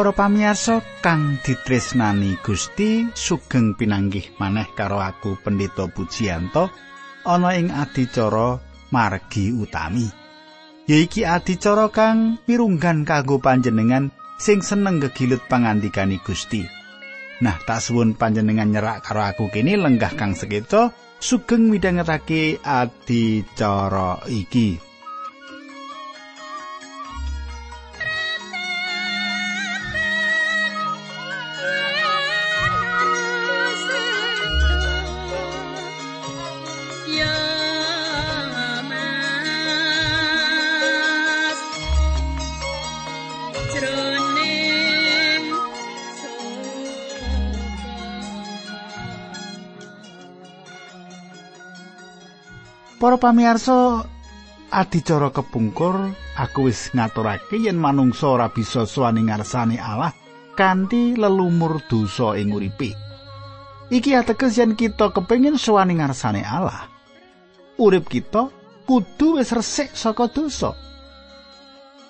Para 0.00 0.16
pamirsa 0.16 0.80
kang 1.04 1.36
ditresnani 1.44 2.40
Gusti 2.40 3.12
sugeng 3.12 3.76
pinanggih 3.76 4.32
maneh 4.40 4.72
karo 4.72 4.96
aku 4.96 5.36
Pendeta 5.36 5.92
Pujiyanto 5.92 6.72
ana 7.28 7.52
ing 7.52 7.68
adicara 7.68 8.56
margi 8.96 9.52
utami. 9.52 10.08
Yaiki 10.88 11.28
adicara 11.28 11.92
kang 11.92 12.40
pirunggan 12.48 13.04
kanggo 13.04 13.44
panjenengan 13.44 14.08
sing 14.40 14.64
seneng 14.64 15.04
gegilut 15.04 15.44
pangandikani 15.52 16.16
Gusti. 16.24 16.64
Nah, 17.44 17.60
tak 17.60 17.84
suwun 17.84 18.16
panjenengan 18.16 18.72
nyerak 18.72 19.04
karo 19.04 19.20
aku 19.20 19.52
kini 19.52 19.76
lenggah 19.76 20.16
kang 20.16 20.32
sekeca 20.32 20.96
sugeng 21.20 21.68
midhangetake 21.68 22.56
adicara 22.64 24.24
iki. 24.32 24.80
Para 53.00 53.16
pamirsa 53.16 54.04
adicara 54.68 55.32
kepungkur 55.32 56.12
aku 56.36 56.68
wis 56.68 56.92
ngaturake 56.92 57.56
yen 57.56 57.80
manungsa 57.80 58.28
ora 58.28 58.52
bisa 58.52 58.84
suwani 58.84 59.24
ngarsane 59.24 59.80
Allah 59.80 60.12
kanthi 60.52 61.16
lelumur 61.16 61.80
dosa 61.88 62.36
ing 62.36 62.52
uripe. 62.52 62.92
Iki 63.88 64.10
ateges 64.20 64.60
yen 64.60 64.76
kita 64.76 65.16
kepengin 65.16 65.56
suwani 65.56 65.96
ngarsane 65.96 66.44
Allah. 66.44 66.92
Urip 67.80 68.04
kita 68.12 68.52
kudu 68.84 69.40
wis 69.40 69.48
resik 69.56 69.96
saka 69.96 70.28
dosa. 70.28 70.76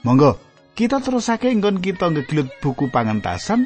Monggo 0.03 0.43
kita 0.75 0.99
terusake 0.99 1.55
nggon 1.55 1.79
kita 1.79 2.11
ngeglut 2.11 2.51
buku 2.59 2.91
pangentasan. 2.91 3.63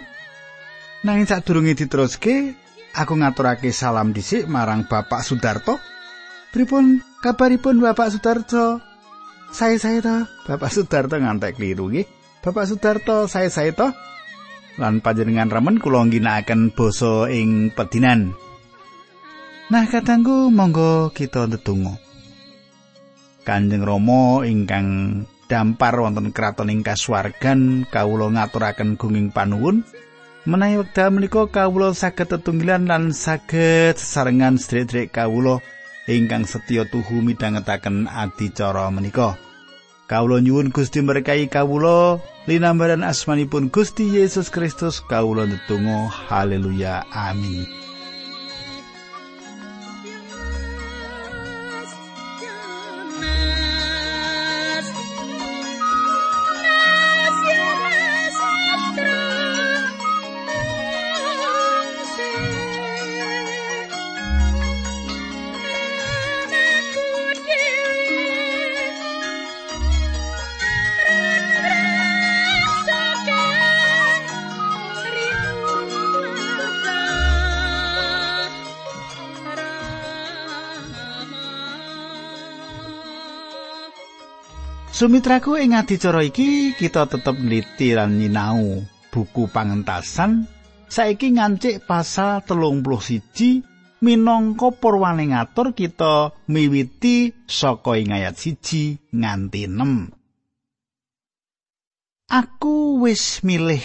Nanging 1.09 1.25
sadurunge 1.25 1.73
diteruske, 1.73 2.53
aku 2.93 3.17
ngaturake 3.17 3.73
salam 3.73 4.13
dhisik 4.13 4.45
marang 4.45 4.85
Bapak 4.85 5.25
Sudarto. 5.25 5.94
Pripun 6.55 7.03
kabaripun 7.19 7.83
Bapak 7.83 8.15
Sudarto? 8.15 8.79
Saya 9.51 9.75
saya 9.75 9.99
to, 9.99 10.23
Bapak 10.47 10.71
Sudarto 10.71 11.19
ngantek 11.19 11.59
kliru 11.59 11.91
nggih. 11.91 12.07
Bapak 12.47 12.71
Sudarto, 12.71 13.27
saya 13.27 13.51
saya 13.51 13.75
to. 13.75 13.91
Lan 14.79 15.03
panjenengan 15.03 15.51
remen 15.51 15.83
kula 15.83 16.07
ngginakaken 16.07 16.71
basa 16.71 17.27
ing 17.35 17.75
pedinan. 17.75 18.39
Nah, 19.67 19.83
katanggu 19.91 20.47
monggo 20.55 21.11
kita 21.11 21.51
ndedonga. 21.51 21.99
Kanjeng 23.43 23.83
Rama 23.83 24.47
ingkang 24.47 24.87
dampar 25.51 25.99
wonten 25.99 26.31
kraton 26.31 26.71
ing 26.71 26.87
kasuwargan 26.87 27.83
kawula 27.91 28.31
ngaturaken 28.31 28.95
gunging 28.95 29.35
panuwun 29.35 29.83
menawi 30.49 30.81
wekdal 30.81 31.13
menika 31.13 31.51
kawula 31.51 31.93
saged 31.93 32.33
tetunggilan 32.33 32.89
lan 32.89 33.13
saged 33.13 33.99
sesarengan 34.01 34.57
sedherek 34.57 35.13
kawula 35.13 35.61
ingkang 36.09 36.45
setya 36.49 36.89
tuhu 36.89 37.21
midhangetaken 37.25 38.09
adicara 38.09 38.89
menika. 38.93 39.37
Kawula 40.05 40.45
nyuwun 40.45 40.69
Gusti 40.69 41.01
berkahi 41.01 41.49
kawula 41.49 42.21
linambaran 42.45 43.01
asmanipun 43.01 43.73
Gusti 43.73 44.21
Yesus 44.21 44.53
Kristus 44.53 45.01
kawula 45.09 45.49
ndedonga 45.49 46.13
haleluya 46.13 47.09
amin. 47.09 47.84
Sumitraku 84.95 85.59
ing 85.59 85.75
adicara 85.75 86.23
iki 86.23 86.71
kita 86.79 87.11
tetep 87.11 87.35
nliti 87.35 87.99
lan 87.99 88.15
nyinau 88.15 88.79
buku 89.11 89.51
pangentasan 89.51 90.47
saiki 90.87 91.35
ngancik 91.35 91.83
pasal 91.83 92.47
telung 92.47 92.79
puluh 92.79 93.03
siji 93.03 93.67
minangka 93.99 94.71
purwane 94.71 95.35
ngatur 95.35 95.75
kita 95.75 96.31
miwiti 96.47 97.35
saka 97.43 97.99
ing 97.99 98.15
ayat 98.15 98.39
siji 98.39 99.03
nganti 99.11 99.67
6. 99.67 100.15
Aku 102.31 103.03
wis 103.03 103.43
milih 103.43 103.83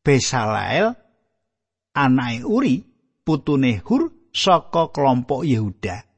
Besalael 0.00 0.96
anake 1.92 2.48
Uri 2.48 2.80
putune 3.28 3.84
Hur 3.84 4.08
saka 4.32 4.88
kelompok 4.88 5.44
Yehuda. 5.44 6.13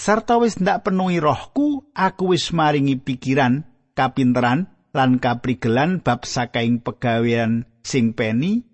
Sarta 0.00 0.40
wis 0.40 0.56
ndak 0.56 0.88
penuhi 0.88 1.20
rohku 1.20 1.92
aku 1.92 2.32
wis 2.32 2.56
maringi 2.56 2.96
pikiran 2.96 3.68
kapinteran 3.92 4.72
lan 4.96 5.20
kaprigelan 5.20 6.00
bab 6.00 6.24
sakaing 6.24 6.80
pegawean 6.80 7.68
sing 7.84 8.16
peni 8.16 8.64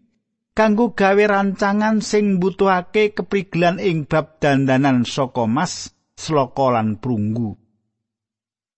kanggo 0.54 0.94
gawe 0.94 1.24
rancangan 1.26 1.98
sing 1.98 2.38
butuhake 2.38 3.18
keprigelan 3.18 3.82
ing 3.82 4.06
bab 4.06 4.38
dandanan 4.38 5.02
saka 5.02 5.50
mas 5.50 5.90
sloka 6.16 6.72
lan 6.72 6.96
prunggu. 6.96 7.60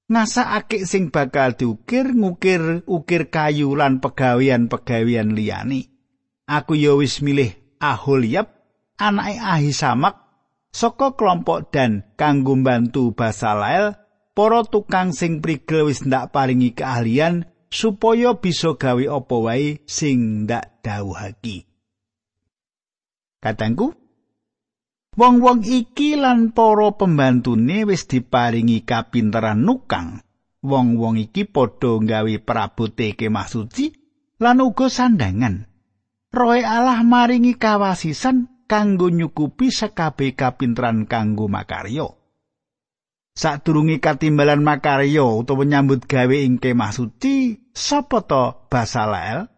Ngasakake 0.08 0.88
sing 0.88 1.12
bakal 1.12 1.54
diukir 1.54 2.16
ngukir 2.16 2.82
ukir 2.88 3.28
kayu 3.28 3.76
lan 3.76 4.00
pegawean-pegawean 4.00 5.36
liyane. 5.36 5.92
Aku 6.48 6.74
ya 6.80 6.96
wis 6.96 7.20
milih 7.20 7.52
Aholiab 7.76 8.48
anake 8.96 9.36
Ahisamak 9.36 10.27
saka 10.72 11.16
kelompok 11.18 11.72
dan 11.72 12.04
kanggo 12.14 12.54
bantu 12.60 13.12
Basalael 13.16 13.96
para 14.38 14.62
tukang 14.62 15.10
sing 15.10 15.42
prigel 15.42 15.90
wis 15.90 16.06
ndak 16.06 16.30
paringi 16.30 16.70
keahlian 16.76 17.50
supaya 17.68 18.38
bisa 18.38 18.78
gawe 18.78 19.04
apa 19.18 19.36
wae 19.36 19.82
sing 19.84 20.46
ndak 20.46 20.80
dawuhake. 20.84 21.66
Katangku 23.38 23.94
Wong-wong 25.18 25.66
iki 25.66 26.14
lan 26.14 26.54
para 26.54 26.94
pembantune 26.94 27.82
wis 27.82 28.06
diparingi 28.06 28.86
kapinteran 28.86 29.66
nukang. 29.66 30.22
Wong-wong 30.62 31.18
iki 31.18 31.42
padha 31.42 31.98
gawe 31.98 32.34
prabote 32.46 33.18
kemah 33.18 33.50
suci 33.50 33.90
lan 34.38 34.62
uga 34.62 34.86
sandangan. 34.86 35.66
Roe 36.30 36.62
Allah 36.62 37.02
maringi 37.02 37.58
kawasisan 37.58 38.57
kanggo 38.68 39.08
nyukupi 39.08 39.72
sekabe 39.72 40.36
kapintran 40.36 41.08
kanggo 41.08 41.48
makarya. 41.48 42.12
Sadurunge 43.32 44.02
katimbalan 44.02 44.60
makarya 44.60 45.24
utawa 45.24 45.64
nyambut 45.64 46.04
gawe 46.04 46.36
ing 46.36 46.60
kemah 46.60 46.92
suci, 46.92 47.56
sapa 47.70 48.26
to 48.26 48.68
Basalael? 48.68 49.48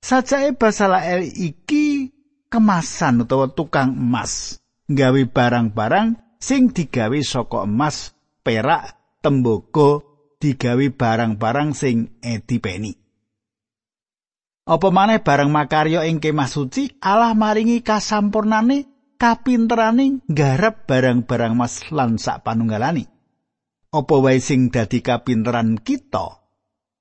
Sajake 0.00 0.54
Basalael 0.54 1.26
iki 1.26 2.12
kemasan 2.52 3.24
utawa 3.24 3.48
tukang 3.50 3.96
emas, 3.96 4.60
gawe 4.84 5.22
barang-barang 5.26 6.36
sing 6.36 6.76
digawe 6.76 7.18
saka 7.24 7.64
emas, 7.64 8.12
perak, 8.44 8.96
tembaga, 9.24 10.04
digawe 10.36 10.86
barang-barang 10.92 11.72
sing 11.72 12.20
edipeni. 12.20 12.99
Apa 14.68 14.88
maneh 14.92 15.24
barang 15.24 15.48
makarya 15.48 16.04
ing 16.04 16.20
kemah 16.20 16.48
suci 16.48 17.00
Allah 17.00 17.32
maringi 17.32 17.80
kasampurnane 17.80 18.84
kapinterane 19.20 20.24
nggarap 20.28 20.88
barang-barang 20.88 21.54
mas 21.56 21.88
lan 21.92 22.16
sak 22.16 22.44
panunggalane. 22.44 23.08
Apa 23.90 24.14
wae 24.20 24.38
sing 24.38 24.72
dadi 24.72 25.02
kapinteran 25.04 25.80
kita 25.80 26.40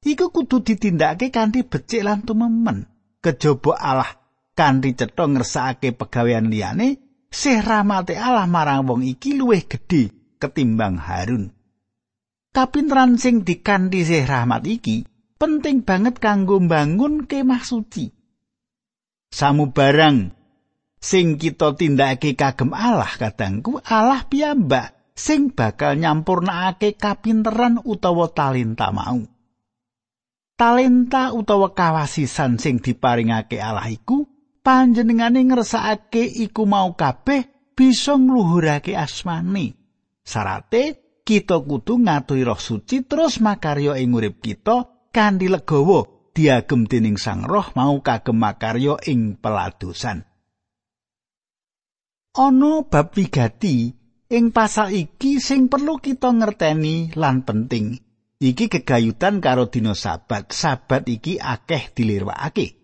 iku 0.04 0.32
kudu 0.32 0.64
ditindakake 0.64 1.30
kanthi 1.30 1.68
becik 1.68 2.04
lan 2.04 2.24
tumemen. 2.24 2.88
Kejaba 3.20 3.76
Allah 3.76 4.12
kanthi 4.56 4.96
cetha 4.96 5.28
ngersakake 5.28 5.92
pegawean 5.92 6.48
liyane, 6.48 7.00
sih 7.28 7.60
rahmate 7.60 8.16
Allah 8.16 8.48
marang 8.48 8.88
wong 8.88 9.04
iki 9.04 9.36
luwih 9.36 9.68
gedhe 9.68 10.36
ketimbang 10.40 10.96
Harun. 10.96 11.52
Kapinteran 12.56 13.20
sing 13.20 13.44
dikanthi 13.44 14.08
sih 14.08 14.24
rahmat 14.24 14.66
iki 14.66 15.04
penting 15.40 15.88
banget 15.88 16.20
kanggo 16.20 16.60
mbangun 16.60 17.24
kemah 17.24 17.64
suci. 17.64 18.12
Samubarang 19.32 20.36
sing 21.00 21.40
kita 21.40 21.80
tindakake 21.80 22.36
kagem 22.36 22.76
Allah 22.76 23.10
kadangku 23.16 23.80
Allah 23.88 24.28
piyambak 24.28 25.16
sing 25.16 25.56
bakal 25.56 25.96
nyampurnakake 25.96 27.00
kapinteran 27.00 27.80
utawa 27.88 28.28
talenta 28.30 28.92
mau. 28.92 29.24
Talenta 30.60 31.32
utawa 31.32 31.72
kawasisan 31.72 32.60
sing 32.60 32.84
diparingake 32.84 33.64
Allah 33.64 33.88
iku 33.88 34.28
panjenengane 34.60 35.48
ngersakake 35.48 36.28
iku 36.44 36.68
mau 36.68 37.00
kabeh 37.00 37.48
bisa 37.80 38.20
ngluhurake 38.20 38.92
asmane. 38.92 39.80
Sarate 40.20 41.00
kita 41.24 41.64
kudu 41.64 42.04
ngaturi 42.04 42.44
roh 42.44 42.60
suci 42.60 43.08
terus 43.08 43.40
makarya 43.40 43.96
ing 43.96 44.12
urip 44.12 44.44
kita 44.44 44.99
kanthi 45.10 45.52
legawa 45.52 46.06
diagem 46.32 46.86
dening 46.86 47.18
Sang 47.20 47.44
Roh 47.44 47.70
mau 47.76 48.00
kagem 48.00 48.38
makarya 48.38 48.96
ing 49.06 49.36
peladosan. 49.38 50.30
ana 52.40 52.88
bab 52.88 53.12
wigati 53.12 53.92
ing 54.32 54.56
pasal 54.56 54.96
iki 54.96 55.44
sing 55.44 55.68
perlu 55.68 56.00
kita 56.00 56.32
ngerteni 56.32 57.12
lan 57.20 57.44
penting. 57.44 58.00
Iki 58.40 58.72
kegayutan 58.72 59.44
karo 59.44 59.68
dina 59.68 59.92
sabat. 59.92 60.56
Sabat 60.56 61.04
iki 61.12 61.36
akeh 61.36 61.92
dilirwakake. 61.92 62.80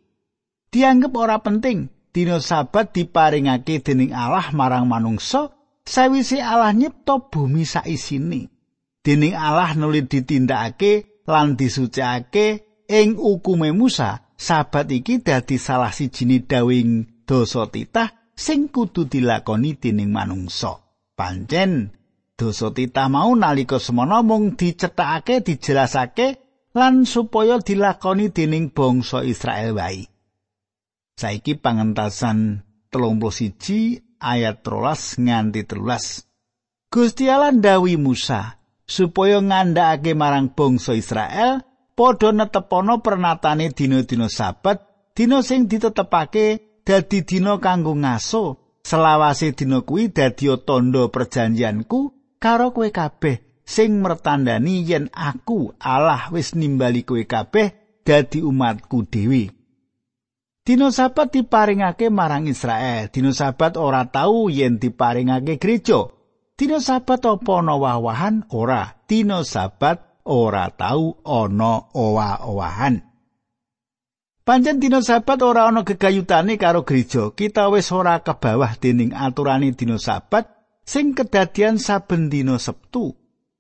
Dianggep 0.68 1.16
ora 1.16 1.40
penting. 1.40 1.88
Dina 2.12 2.44
sabat 2.44 2.92
diparingake 2.92 3.80
dening 3.80 4.12
Allah 4.12 4.52
marang 4.52 4.88
manungsa 4.88 5.56
sawise 5.88 6.44
Allah 6.44 6.76
nyipta 6.76 7.32
bumi 7.32 7.64
saisine. 7.64 8.52
Dening 9.00 9.32
Allah 9.32 9.72
nuli 9.80 10.04
ditindakake 10.04 11.15
lan 11.26 11.58
disucikake 11.58 12.48
ing 12.90 13.18
ukume 13.18 13.74
Musa. 13.74 14.22
Sabat 14.36 14.92
iki 14.92 15.24
dadi 15.24 15.56
salah 15.56 15.96
sijine 15.96 16.44
dawing 16.44 17.24
dosa 17.24 17.72
titah 17.72 18.36
sing 18.36 18.68
kudu 18.68 19.08
dilakoni 19.08 19.80
dening 19.80 20.12
manungsa. 20.12 20.76
Pancen 21.16 21.96
dosa 22.36 22.76
titah 22.76 23.08
mau 23.08 23.32
nalika 23.32 23.80
semana 23.80 24.20
mung 24.20 24.60
dicethakake 24.60 25.40
dijelasake 25.40 26.28
lan 26.76 27.08
supaya 27.08 27.64
dilakoni 27.64 28.28
dening 28.36 28.76
bangsa 28.76 29.24
Israel 29.24 29.80
wae. 29.80 30.04
Saiki 31.16 31.56
pangentasan 31.56 32.68
31 32.92 34.20
ayat 34.20 34.60
13 34.68 35.24
nganti 35.24 35.62
13. 35.64 36.92
Gusti 36.92 37.32
Allah 37.32 37.56
ndawi 37.56 37.96
Musa 37.96 38.60
supaya 38.86 39.42
ngandhakake 39.42 40.14
marang 40.14 40.54
bangsa 40.54 40.94
Israel 40.94 41.66
padha 41.98 42.30
netepono 42.32 43.02
pernatane 43.02 43.74
dina-dina 43.74 44.30
sabat, 44.30 44.82
dina 45.18 45.42
sing 45.42 45.66
ditetepake 45.66 46.82
dadi 46.86 47.26
dina 47.26 47.58
kanggo 47.58 47.98
ngaso 47.98 48.78
selawase 48.86 49.58
dina 49.58 49.82
kuwi 49.82 50.14
dadi 50.14 50.54
tandha 50.62 51.10
perjanjianku 51.10 52.00
karo 52.38 52.70
kowe 52.76 52.90
kabeh 52.94 53.64
sing 53.66 53.98
mertandani 54.04 54.86
yen 54.86 55.10
aku 55.10 55.74
Allah 55.82 56.30
wis 56.30 56.54
nimbali 56.54 57.02
kowe 57.02 57.24
kabeh 57.26 57.74
dadi 58.06 58.46
umatku 58.46 59.10
dhewe 59.10 59.56
Dino 60.66 60.90
sabat 60.90 61.30
diparingake 61.30 62.10
marang 62.10 62.50
Israel. 62.50 63.14
Dino 63.14 63.30
sabat 63.30 63.78
ora 63.78 64.10
tau 64.10 64.50
yen 64.50 64.82
diparingake 64.82 65.62
gereja. 65.62 66.10
Dino 66.56 66.80
sabat 66.80 67.20
apa 67.28 67.60
ana 67.60 67.76
wawahan 67.76 68.48
ora. 68.56 68.96
Dino 69.04 69.44
sabat 69.44 70.24
ora 70.24 70.72
tau 70.72 71.20
ana 71.28 71.92
owah-owahan. 71.92 73.04
Pancen 74.48 74.80
dina 74.80 75.04
sabat 75.04 75.44
ora 75.44 75.68
ana 75.68 75.84
gegayutane 75.84 76.56
karo 76.56 76.88
gereja. 76.88 77.36
Kita 77.36 77.68
wis 77.68 77.92
ora 77.92 78.24
kebawah 78.24 78.80
dening 78.80 79.12
aturane 79.12 79.76
dina 79.76 80.00
sabat 80.00 80.48
sing 80.88 81.12
kedadian 81.12 81.76
saben 81.76 82.32
dina 82.32 82.56
Sabtu. 82.56 83.12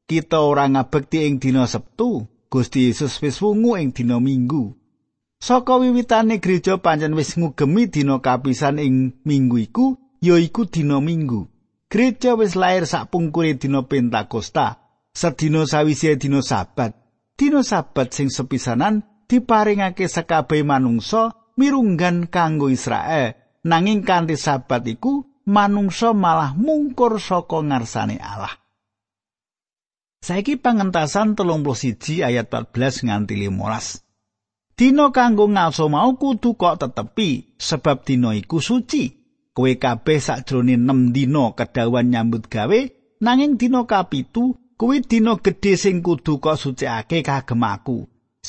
Kita 0.07 0.39
ora 0.47 0.63
ngabekti 0.63 1.27
ing 1.27 1.43
dina 1.43 1.67
Sabtu. 1.67 2.23
Gusti 2.47 2.87
Yesus 2.87 3.19
wis 3.19 3.43
wungu 3.43 3.75
ing 3.75 3.91
dina 3.91 4.23
Minggu. 4.23 4.71
Saka 5.43 5.75
wiwitane 5.83 6.39
gereja 6.39 6.79
pancen 6.79 7.11
wis 7.11 7.35
ngugemi 7.35 7.91
dina 7.91 8.23
kapisan 8.23 8.79
ing 8.79 9.19
minggu 9.27 9.59
iku 9.67 9.99
yaiku 10.23 10.63
dina 10.63 11.03
Minggu. 11.03 11.54
Gereja 11.91 12.33
wis 12.35 12.55
lair 12.57 12.85
sakpungkure 12.89 13.57
dina 13.57 13.85
Pentakosta. 13.85 14.81
Sedina 15.15 15.63
sawise 15.63 16.19
dina 16.19 16.43
Sabat. 16.43 16.91
Dina 17.39 17.63
Sabat 17.63 18.11
sing 18.11 18.27
sepisanan 18.27 19.03
diparingake 19.25 20.05
sekabehe 20.05 20.63
manungsa 20.63 21.33
mirunggan 21.57 22.27
kanggo 22.29 22.69
Israel 22.69 23.33
nanging 23.65 24.05
kanthi 24.05 24.37
sabat 24.37 24.85
iku 24.85 25.25
manungsa 25.49 26.13
malah 26.13 26.53
mungkur 26.53 27.17
saka 27.17 27.65
ngarsane 27.65 28.21
Allah 28.21 28.53
Saiki 30.25 30.57
pangentasan 30.57 31.37
31 31.37 32.25
ayat 32.25 32.49
14 32.49 33.09
nganti 33.09 33.35
15 33.45 34.75
Dino 34.75 35.13
kanggo 35.15 35.47
ngaso 35.47 35.87
mau 35.87 36.17
kudu 36.19 36.59
kok 36.59 36.81
tetepi 36.81 37.55
sebab 37.55 38.03
dino 38.03 38.35
iku 38.35 38.59
suci 38.59 39.24
kowe 39.55 39.71
kabeh 39.83 40.19
sakjroning 40.19 40.83
6 40.83 41.15
dino 41.15 41.55
kedawan 41.57 42.11
nyambut 42.11 42.51
gawe 42.53 42.79
nanging 43.23 43.55
dino 43.55 43.87
kapitu 43.87 44.43
kuwi 44.79 44.97
dino 45.11 45.39
gedhe 45.39 45.73
sing 45.79 46.03
kudu 46.05 46.43
kok 46.43 46.59
suciake 46.61 47.23
kagem 47.23 47.63
aku 47.63 47.97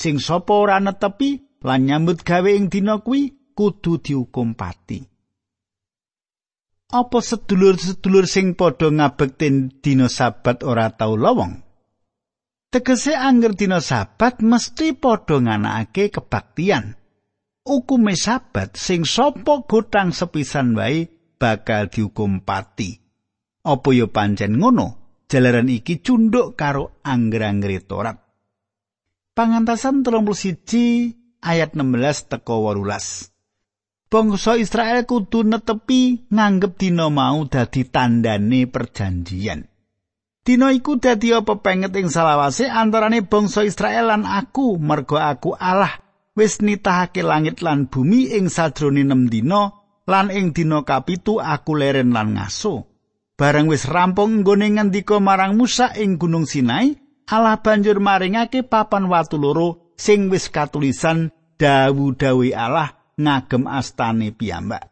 sing 0.00 0.19
sapa 0.19 0.53
ora 0.53 0.76
netepi 0.82 1.31
lan 1.67 1.80
nyambut 1.88 2.21
gawe 2.28 2.50
ing 2.59 2.66
dina 2.69 2.99
kuwi 3.00 3.37
kudu 3.57 3.97
dihukum 4.04 4.52
pati. 4.52 5.00
Apa 6.87 7.19
sedulur-sedulur 7.19 8.30
sing 8.30 8.54
padha 8.54 8.92
ngabekten 8.92 9.83
dina 9.83 10.07
sabat 10.07 10.62
ora 10.62 10.92
tau 10.95 11.19
lowong? 11.19 11.64
Tegese 12.71 13.16
angger 13.16 13.59
dina 13.59 13.83
sabat 13.83 14.38
mesti 14.45 14.95
padha 14.95 15.42
nganakake 15.42 16.14
kebaktian. 16.14 16.95
Hukume 17.66 18.14
sabat 18.14 18.78
sing 18.78 19.02
sapa 19.02 19.66
gotang 19.66 20.14
sepisan 20.14 20.78
wae 20.78 21.11
bakal 21.35 21.90
dihukum 21.90 22.46
pati. 22.46 23.02
Apa 23.66 23.90
ya 23.90 24.06
pancen 24.06 24.62
ngono? 24.62 25.18
Jalaran 25.26 25.66
iki 25.66 25.99
cunduk 25.99 26.54
karo 26.54 27.02
angger-anggere 27.02 27.82
Torat. 27.82 28.23
Pangantasan 29.35 30.06
31 30.06 31.42
ayat 31.42 31.75
16 31.75 32.30
teko 32.30 32.70
18. 32.70 33.35
Bangsa 34.06 34.54
Israel 34.54 35.02
kudu 35.02 35.42
netepi 35.42 36.30
nganggep 36.30 36.78
dina 36.78 37.11
mau 37.11 37.50
dadi 37.50 37.82
tandane 37.82 38.70
perjanjian. 38.70 39.66
Dina 40.46 40.70
iku 40.70 41.02
dadi 41.02 41.35
apa 41.35 41.58
penget 41.58 41.99
ing 41.99 42.06
salawase 42.06 42.70
antarane 42.70 43.26
bangsa 43.26 43.66
Israel 43.66 44.14
lan 44.14 44.23
aku 44.23 44.78
mergo 44.78 45.18
aku 45.18 45.58
Allah 45.58 46.05
wis 46.37 46.61
nitahake 46.61 47.25
langit 47.25 47.64
lan 47.64 47.88
bumi 47.88 48.37
ing 48.37 48.52
sajrone 48.52 49.02
6 49.02 49.33
dina 49.33 49.73
lan 50.07 50.28
ing 50.31 50.52
dina 50.52 50.85
kapitu 50.85 51.40
aku 51.43 51.75
leren 51.75 52.12
lan 52.12 52.37
ngaso. 52.37 52.87
Bareng 53.37 53.69
wis 53.69 53.85
rampung 53.85 54.40
nggone 54.40 54.76
ngendika 54.76 55.21
marang 55.21 55.61
Musa 55.61 55.93
ing 55.93 56.16
Gunung 56.16 56.49
Sinai, 56.49 56.97
Allah 57.28 57.61
banjur 57.61 58.00
maringake 58.00 58.64
papan 58.64 59.11
watu 59.12 59.37
loro 59.37 59.93
sing 59.99 60.33
wis 60.33 60.49
katulisan 60.49 61.35
dawu-dawi 61.61 62.57
Allah 62.57 63.12
ngagem 63.16 63.69
astane 63.69 64.33
piyambak. 64.33 64.88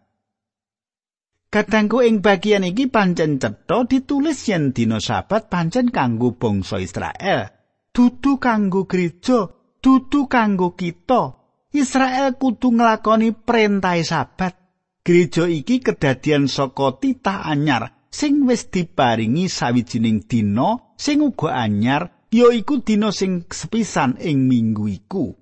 Kadangku 1.48 2.02
ing 2.02 2.18
bagian 2.18 2.66
iki 2.66 2.90
pancen 2.90 3.38
cetha 3.38 3.86
ditulis 3.86 4.42
yen 4.50 4.74
dina 4.74 4.98
sabat 4.98 5.46
pancen 5.46 5.94
kanggo 5.94 6.34
bangsa 6.34 6.82
Israel, 6.82 7.46
dudu 7.94 8.42
kanggo 8.42 8.90
gereja, 8.90 9.46
dudu 9.84 10.24
kanggo 10.32 10.72
kita. 10.72 11.36
Israel 11.76 12.40
kudu 12.40 12.72
nglakoni 12.72 13.36
perintah 13.36 14.00
sabat. 14.00 14.56
Gereja 15.04 15.44
iki 15.44 15.84
kedadian 15.84 16.48
saka 16.48 16.96
titah 16.96 17.44
anyar 17.44 18.08
sing 18.08 18.48
wis 18.48 18.72
diparingi 18.72 19.52
sawijining 19.52 20.24
dina 20.24 20.96
sing 20.96 21.20
uga 21.20 21.60
anyar 21.60 22.24
ya 22.32 22.48
iku 22.48 22.80
dina 22.80 23.12
sing 23.12 23.44
sepisan 23.44 24.16
ing 24.16 24.48
minggu 24.48 24.88
iku. 24.88 25.36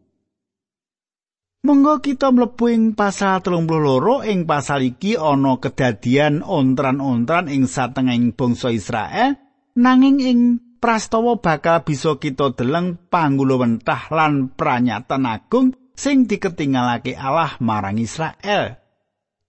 Monggo 1.62 2.02
kita 2.02 2.34
mlebu 2.34 2.75
ing 2.75 2.82
pasal 2.99 3.38
32 3.38 4.26
ing 4.34 4.50
pasal 4.50 4.82
iki 4.82 5.14
ana 5.14 5.62
kedadian 5.62 6.42
ontran-ontran 6.42 7.46
ing 7.46 7.70
satengahing 7.70 8.34
bangsa 8.34 8.75
Israel 8.75 9.38
nanging 9.78 10.18
ing 10.18 10.38
prastawa 10.82 11.38
bakal 11.38 11.86
bisa 11.86 12.18
kita 12.18 12.58
deleng 12.58 12.98
panggulawentah 13.06 14.10
lan 14.10 14.50
pranyatan 14.50 15.30
agung 15.30 15.70
sing 15.94 16.26
diketinggalake 16.26 17.14
Allah 17.14 17.54
marang 17.62 18.02
Israel. 18.02 18.82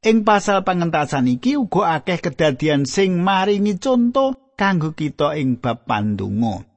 Ing 0.05 0.21
pasal 0.21 0.61
pangentasan 0.61 1.25
iki 1.25 1.57
uga 1.57 1.97
akeh 1.97 2.21
kedadian 2.21 2.85
sing 2.85 3.17
maringi 3.17 3.81
conto 3.81 4.53
kanggo 4.53 4.93
kita 4.93 5.33
ing 5.33 5.57
bab 5.57 5.89
pandonga. 5.89 6.69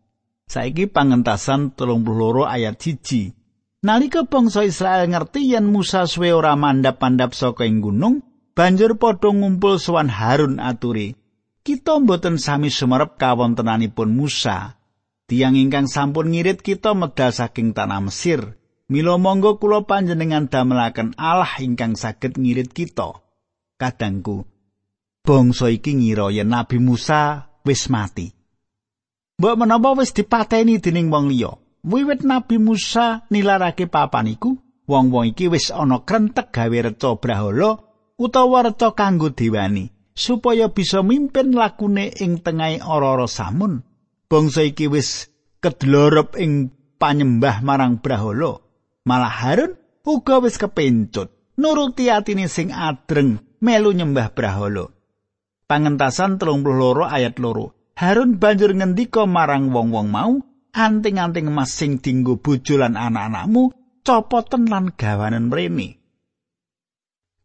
Saiki 0.47 0.87
pangentasan 0.89 1.75
32 1.75 2.47
ayat 2.47 2.79
1. 2.79 3.83
Nalika 3.83 4.25
bangsa 4.25 4.63
Israel 4.63 5.11
ngerti 5.11 5.53
yen 5.53 5.69
Musa 5.69 6.07
suwe 6.07 6.31
ora 6.31 6.55
mandap-mandap 6.55 7.35
saka 7.35 7.67
ing 7.67 7.83
gunung, 7.83 8.23
banjur 8.55 8.95
padha 8.95 9.35
ngumpul 9.35 9.83
sowan 9.83 10.07
Harun 10.07 10.63
aturi. 10.63 11.26
Kita 11.67 11.99
mboten 11.99 12.39
sami 12.39 12.71
sumerep 12.71 13.19
kawontenanipun 13.19 14.15
Musa. 14.15 14.79
Tiang 15.27 15.59
ingkang 15.59 15.91
sampun 15.91 16.31
ngirit 16.31 16.63
kita 16.63 16.95
medal 16.95 17.35
saking 17.35 17.75
tanah 17.75 18.07
Mesir. 18.07 18.55
Mila 18.87 19.19
monggo 19.19 19.59
kula 19.59 19.83
panjenengan 19.83 20.47
damelaken 20.47 21.19
Allah 21.19 21.59
ingkang 21.59 21.99
saged 21.99 22.39
ngirit 22.39 22.71
kita. 22.71 23.19
Kadangku, 23.83 24.47
bangsa 25.27 25.75
iki 25.75 25.99
ngira 25.99 26.31
yen 26.31 26.55
Nabi 26.55 26.79
Musa 26.79 27.51
wis 27.67 27.91
mati. 27.91 28.31
Mbok 29.43 29.59
menapa 29.59 29.99
wis 29.99 30.15
dipateni 30.15 30.79
dening 30.79 31.11
wong 31.11 31.35
liya? 31.35 31.51
Wiwit 31.83 32.23
Nabi 32.23 32.63
Musa 32.63 33.27
nilarake 33.27 33.91
papan 33.91 34.31
iku, 34.31 34.55
wong-wong 34.87 35.35
iki 35.35 35.51
wis 35.51 35.75
ana 35.75 36.07
krentek 36.07 36.55
gawe 36.55 36.79
reca 36.79 37.19
brahala 37.19 37.83
utawa 38.23 38.71
reca 38.71 38.95
kanggo 38.95 39.35
dewani 39.35 39.96
supaya 40.17 40.73
bisa 40.73 41.05
mimpin 41.05 41.53
lakune 41.53 42.11
ing 42.17 42.41
tengahing 42.41 42.81
ora-ora 42.81 43.29
samun. 43.29 43.85
Bangsa 44.27 44.65
iki 44.65 44.89
wis 44.89 45.29
kedlorep 45.61 46.35
ing 46.41 46.73
panyembah 46.97 47.61
marang 47.61 48.01
brahala. 48.01 48.59
Malah 49.07 49.31
Harun 49.31 49.79
uga 50.03 50.43
wis 50.43 50.59
kepencut 50.59 51.31
nuruti 51.61 52.09
atine 52.09 52.49
sing 52.49 52.73
adreng 52.73 53.39
melu 53.61 53.93
nyembah 53.93 54.33
brahala. 54.33 54.89
Pangentasan 55.69 56.41
32 56.41 57.07
ayat 57.07 57.37
loro. 57.39 57.77
Harun 57.97 58.37
banjur 58.37 58.77
ngendika 58.77 59.25
marang 59.25 59.73
wong-wong 59.73 60.13
mau, 60.13 60.37
anting-anting 60.77 61.49
emas 61.49 61.73
sing 61.73 61.97
dinggo 61.99 62.37
bojo 62.37 62.77
lan 62.77 62.93
anak-anakmu 62.93 63.73
copoten 64.05 64.69
lan 64.69 64.93
gawanen 64.95 65.49
mrene. 65.49 66.06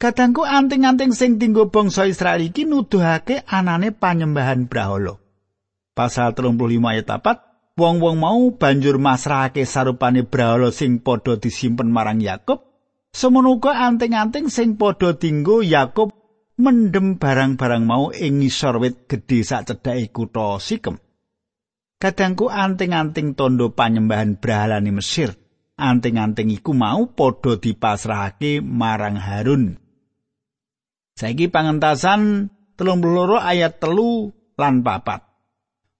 Kadangku 0.01 0.41
anting-anting 0.41 1.13
sing 1.13 1.38
dinggo 1.38 1.70
bangsa 1.70 2.10
Israel 2.10 2.41
iki 2.41 2.65
nuduhake 2.65 3.46
anane 3.46 3.93
panyembahan 3.93 4.65
brahala. 4.65 5.22
Pasal 5.93 6.34
35 6.34 6.58
ayat 6.81 7.05
4, 7.05 7.77
wong-wong 7.77 8.17
mau 8.17 8.41
banjur 8.58 8.98
masrahake 8.98 9.62
sarupane 9.62 10.25
brahala 10.25 10.74
sing 10.74 11.05
padha 11.05 11.38
disimpen 11.38 11.93
marang 11.93 12.17
Yakub, 12.17 12.65
semono 13.13 13.62
anting-anting 13.62 14.50
sing 14.50 14.74
padha 14.74 15.13
dinggo 15.13 15.62
Yakub 15.62 16.10
mendem 16.58 17.22
barang-barang 17.22 17.86
mau 17.86 18.10
ing 18.10 18.41
ngisor 18.41 18.81
wit 18.81 19.05
gedhe 19.05 19.46
sak 19.46 19.70
cedhake 19.70 20.10
kutha 20.10 20.58
Sikem. 20.58 20.98
Kadangku 22.01 22.50
anting-anting 22.50 23.38
tondo 23.38 23.70
panyembahan 23.77 24.41
brahalane 24.41 24.89
Mesir. 24.89 25.38
Anting-anting 25.77 26.50
iku 26.58 26.74
mau 26.74 27.13
padha 27.13 27.62
dipasrahake 27.62 28.65
marang 28.65 29.22
Harun. 29.22 29.77
Saiki 31.18 31.51
pangentasan 31.51 32.50
32 32.80 33.38
ayat 33.38 33.77
telu 33.77 34.32
lan 34.58 34.82
papat. 34.82 35.27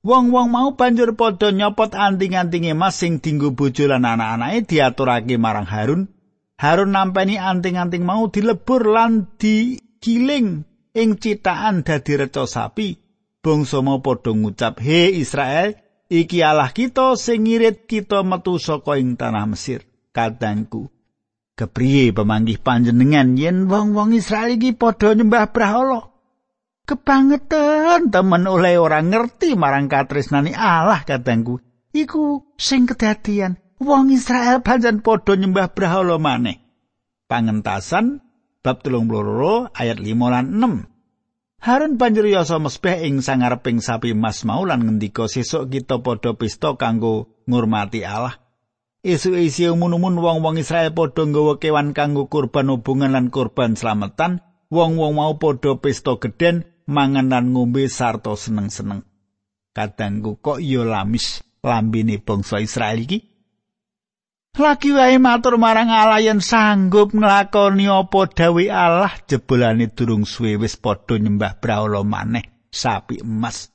Wong-wong 0.02 0.50
mau 0.50 0.74
banjur 0.74 1.14
padha 1.14 1.54
nyopot 1.54 1.94
anting-antinge 1.94 2.74
emas 2.74 2.98
sing 2.98 3.22
dinggo 3.22 3.54
bojo 3.54 3.86
lan 3.86 4.02
anak-anake 4.02 4.66
diaturake 4.66 5.38
marang 5.38 5.70
Harun. 5.70 6.10
Harun 6.58 6.94
nampeni 6.94 7.38
anting-anting 7.38 8.02
mau 8.02 8.26
dilebur 8.34 8.90
lan 8.90 9.30
digiling 9.38 10.66
ing 10.98 11.10
citakan 11.22 11.86
dadi 11.86 12.18
reca 12.18 12.50
sapi. 12.50 12.98
Bangsa 13.42 13.86
mau 13.86 14.02
padha 14.02 14.34
ngucap, 14.34 14.82
"He 14.82 15.22
Israel, 15.22 15.78
Iki 16.12 16.44
Allah 16.44 16.76
kita 16.76 17.16
sing 17.16 17.48
ngirit 17.48 17.88
kita 17.88 18.20
metu 18.28 18.60
saka 18.60 19.00
ing 19.00 19.16
tanah 19.16 19.48
Mesir. 19.48 19.88
Kadangku, 20.12 20.92
kepriye 21.56 22.16
pemanggih 22.16 22.60
panjenengan 22.60 23.36
yen 23.38 23.70
wong-wong 23.70 24.16
Israel 24.18 24.56
iki 24.56 24.76
padha 24.76 25.14
nyembah 25.14 25.52
brahala? 25.52 26.12
Kebangetan 26.86 28.10
temen 28.10 28.44
oleh 28.50 28.76
orang 28.82 29.14
ngerti 29.14 29.54
marang 29.56 29.88
katresnani 29.88 30.52
Allah 30.52 31.06
kadangku. 31.06 31.62
Iku 31.92 32.56
sing 32.58 32.88
kedadian 32.90 33.60
wong 33.78 34.12
Israel 34.12 34.64
panjen 34.66 35.00
padha 35.06 35.38
nyembah 35.38 35.72
brahala 35.72 36.18
maneh. 36.18 36.60
Pangentasan 37.30 38.20
bab 38.62 38.84
32 38.84 39.72
ayat 39.72 39.98
5 39.98 40.34
lan 40.34 40.46
6. 40.58 40.92
Harun 41.62 42.02
banjur 42.02 42.26
yasa 42.26 42.58
mesbeh 42.58 43.06
ing 43.06 43.22
sangareping 43.22 43.86
sapi 43.86 44.18
emas 44.18 44.42
mau 44.50 44.66
lan 44.66 44.82
ngendika 44.82 45.30
sesuk 45.30 45.70
kita 45.70 46.02
padha 46.02 46.34
pesta 46.34 46.74
kanggo 46.74 47.30
ngurmati 47.46 48.02
Allah. 48.02 48.42
Isu 49.02 49.34
isi 49.34 49.66
umun-umun 49.66 50.22
wong-wong 50.22 50.62
Israel 50.62 50.94
padha 50.94 51.26
nggawa 51.26 51.58
kewan 51.58 51.98
kanggo 51.98 52.30
kurban 52.30 52.70
hubungan 52.70 53.18
lan 53.18 53.34
kurban 53.34 53.74
slametan, 53.74 54.46
wong-wong 54.70 55.18
mau 55.18 55.34
padha 55.42 55.74
pesta 55.82 56.22
gedhen 56.22 56.70
mangan 56.86 57.34
lan 57.34 57.50
ngombe 57.50 57.90
sarta 57.90 58.38
seneng-seneng. 58.38 59.02
Kadangku 59.74 60.38
kok 60.38 60.62
ya 60.62 60.86
lamis 60.86 61.42
lambene 61.66 62.22
bangsa 62.22 62.62
Israel 62.62 63.02
iki? 63.02 63.20
Lagi 64.52 64.92
wae 64.94 65.16
matur 65.18 65.56
marang 65.56 65.90
Allah 65.90 66.20
yen 66.20 66.44
sanggup 66.44 67.16
nglakoni 67.16 67.88
apa 67.88 68.28
dawuh 68.28 68.68
Allah 68.68 69.16
jebolane 69.26 69.90
durung 69.96 70.28
suwe 70.28 70.60
wis 70.60 70.76
padha 70.76 71.16
nyembah 71.18 71.58
brahala 71.58 72.04
maneh 72.04 72.70
sapi 72.70 73.24
emas. 73.24 73.72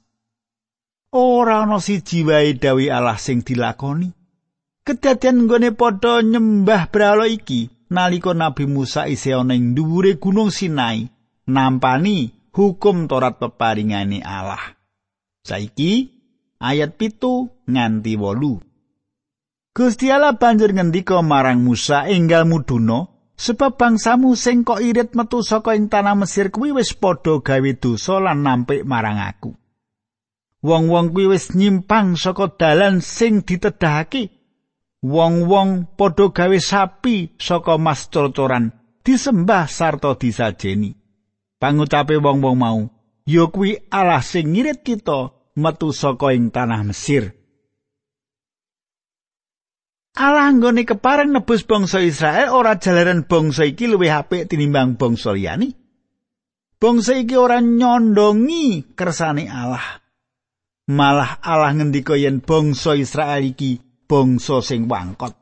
Ora 1.16 1.64
ana 1.64 1.80
siji 1.82 2.22
wae 2.28 2.54
dawuh 2.54 2.92
Allah 2.92 3.16
sing 3.16 3.40
dilakoni. 3.40 4.12
Kedadian 4.86 5.50
nggone 5.50 5.74
padha 5.74 6.22
nyembah 6.22 6.86
brahala 6.94 7.26
iki 7.26 7.90
nalika 7.90 8.38
Nabi 8.38 8.70
Musa 8.70 9.10
isih 9.10 9.42
ana 9.42 9.58
ing 9.58 9.74
dhuwure 9.74 10.14
Gunung 10.22 10.54
Sinai 10.54 11.10
nampani 11.50 12.30
hukum 12.54 13.10
Torat 13.10 13.42
peparingane 13.42 14.22
Allah. 14.22 14.78
Saiki 15.42 16.06
ayat 16.62 16.94
pitu 17.02 17.50
nganti 17.66 18.14
wolu. 18.14 18.62
Gusti 19.74 20.06
Allah 20.14 20.38
banjur 20.38 20.70
ngendika 20.70 21.18
marang 21.18 21.66
Musa 21.66 22.06
enggal 22.06 22.46
muduna 22.46 23.10
sebab 23.34 23.74
bangsamu 23.74 24.38
sing 24.38 24.62
kok 24.62 24.78
irit 24.78 25.18
metu 25.18 25.42
saka 25.42 25.74
ing 25.74 25.90
tanah 25.90 26.14
Mesir 26.14 26.54
kuwi 26.54 26.70
wis 26.70 26.94
padha 26.94 27.42
gawe 27.42 27.70
dosa 27.74 28.22
lan 28.22 28.46
nampik 28.46 28.86
marang 28.86 29.18
aku. 29.18 29.50
Wong-wong 30.62 31.10
kuwi 31.10 31.34
wis 31.34 31.58
nyimpang 31.58 32.14
saka 32.14 32.54
dalan 32.54 33.02
sing 33.02 33.42
ditedhahake. 33.42 34.35
Wong-wong 35.04 35.92
padha 35.96 36.32
gawe 36.32 36.58
sapi 36.60 37.36
saka 37.36 37.76
mas 37.76 38.08
cocoran 38.08 38.72
disembah 39.04 39.68
sarta 39.68 40.16
disajeni. 40.16 40.96
Pangucape 41.60 42.16
wong-wong 42.16 42.56
mau, 42.56 42.80
ya 43.24 43.48
kuwi 43.48 43.88
Allah 43.92 44.20
sing 44.20 44.52
ngirit 44.52 44.80
kita 44.84 45.36
metu 45.56 45.92
saka 45.92 46.32
ing 46.32 46.52
tanah 46.52 46.82
Mesir. 46.84 47.32
Allah 50.16 50.48
nggone 50.48 50.88
kepareng 50.88 51.28
nebus 51.28 51.68
bangsa 51.68 52.00
Israel 52.00 52.56
ora 52.56 52.80
jalaran 52.80 53.28
bangsa 53.28 53.68
iki 53.68 53.84
luwih 53.84 54.08
apik 54.08 54.48
tinimbang 54.48 54.96
bangsa 54.96 55.36
liyane. 55.36 55.76
Bangsa 56.80 57.20
iki 57.20 57.36
ora 57.36 57.60
nyondongi 57.60 58.96
kersane 58.96 59.44
Allah. 59.44 60.00
Malah 60.88 61.44
Allah 61.44 61.76
ngendika 61.76 62.16
yen 62.16 62.40
bangsa 62.40 62.96
Israel 62.96 63.44
iki 63.44 63.85
bangsa 64.06 64.62
sing 64.62 64.86
wangkot. 64.86 65.34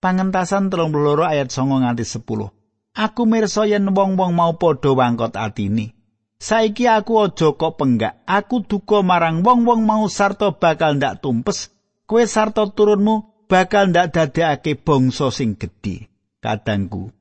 Pangentasan 0.00 0.68
32 0.68 1.24
ayat 1.24 1.48
9 1.50 1.82
nganti 1.82 2.04
10. 2.04 2.52
Aku 2.96 3.22
mirsa 3.28 3.68
yen 3.68 3.92
wong-wong 3.92 4.32
mau 4.32 4.56
padha 4.56 4.92
wangkot 4.92 5.36
atine. 5.36 5.92
Saiki 6.36 6.84
aku 6.84 7.24
aja 7.24 7.56
kok 7.56 7.80
penggak. 7.80 8.24
Aku 8.28 8.64
duka 8.64 9.00
marang 9.00 9.40
wong-wong 9.40 9.88
mau 9.88 10.04
sarta 10.08 10.52
bakal 10.52 11.00
ndak 11.00 11.24
tumpes. 11.24 11.72
Kowe 12.04 12.22
sarta 12.28 12.68
turunmu 12.68 13.36
bakal 13.46 13.94
ndak 13.94 14.10
dadekake 14.14 14.74
bangsa 14.82 15.30
sing 15.30 15.54
gedhe 15.54 16.10
kadangku 16.42 17.14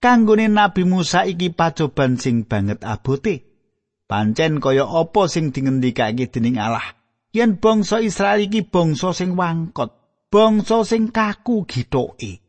kanggone 0.00 0.48
nabi 0.48 0.88
Musa 0.88 1.28
iki 1.28 1.52
pacoban 1.52 2.16
sing 2.16 2.48
banget 2.48 2.80
abote 2.80 3.44
pancen 4.08 4.58
kaya 4.58 4.88
apa 4.88 5.22
sing 5.28 5.52
dingendikake 5.52 6.32
dening 6.32 6.56
Allah 6.56 6.96
yen 7.36 7.60
bangsa 7.60 8.00
Israel 8.00 8.40
iki 8.40 8.64
bangsa 8.64 9.12
sing 9.12 9.36
wangkot 9.36 9.92
bangsa 10.32 10.82
sing 10.88 11.12
kaku 11.12 11.68
gitoke. 11.68 12.40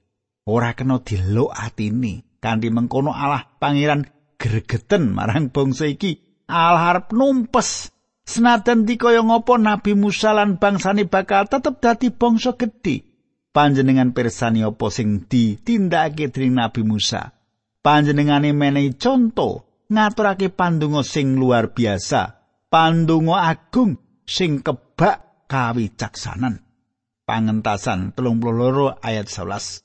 Ora 0.48 0.72
kena 0.72 1.04
diluk 1.04 1.52
atine 1.52 2.40
kanthi 2.40 2.72
mengkono 2.72 3.12
Allah 3.12 3.44
pangeran 3.60 4.08
gregeten 4.40 5.12
marang 5.12 5.52
bangsa 5.52 5.92
iki 5.92 6.44
Allah 6.48 6.96
arep 6.96 7.12
numpes. 7.12 7.92
Senajan 8.28 8.84
dikaya 8.84 9.24
ngopo 9.24 9.56
Nabi 9.56 9.96
Musa 9.96 10.36
lan 10.36 10.60
bangsane 10.60 11.08
bakal 11.08 11.48
tetep 11.48 11.80
dadi 11.80 12.12
bangsa 12.12 12.60
gedhe. 12.60 13.08
Panjenengan 13.56 14.12
pirsani 14.12 14.68
apa 14.68 14.92
sing 14.92 15.32
ditindakake 15.32 16.32
dening 16.36 16.60
Nabi 16.60 16.84
Musa. 16.84 17.32
Panjenengane 17.80 18.52
menehi 18.52 19.00
conto 19.00 19.68
ngaturake 19.88 20.52
pandonga 20.52 21.08
sing 21.08 21.40
luar 21.40 21.72
biasa, 21.72 22.36
pandonga 22.68 23.48
agung 23.48 23.96
sing 24.28 24.62
kebak 24.62 25.48
kawicaksanan. 25.48 26.62
Pangentasan 27.28 28.16
32 28.16 29.00
ayat 29.04 29.28
11. 29.28 29.84